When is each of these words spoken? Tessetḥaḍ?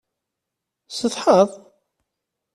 Tessetḥaḍ? 0.87 1.49